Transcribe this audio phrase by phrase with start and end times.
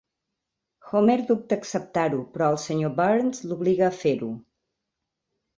[0.91, 4.35] Homer dubta acceptar-ho, però el senyor Burns l'obliga a fer-ho.